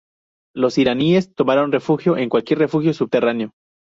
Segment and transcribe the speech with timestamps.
[0.55, 3.51] Los iraníes tomaron refugio en cualquier refugio subterráneo.